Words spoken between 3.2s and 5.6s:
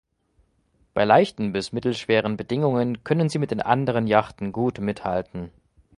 sie mit den anderen Yachten gut mithalten.